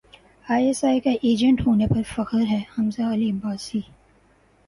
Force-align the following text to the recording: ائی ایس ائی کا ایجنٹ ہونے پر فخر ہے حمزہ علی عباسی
ائی 0.45 0.65
ایس 0.67 0.83
ائی 0.83 0.99
کا 0.99 1.09
ایجنٹ 1.21 1.61
ہونے 1.67 1.87
پر 1.87 2.01
فخر 2.07 2.41
ہے 2.49 2.59
حمزہ 2.77 3.13
علی 3.13 3.29
عباسی 3.31 3.81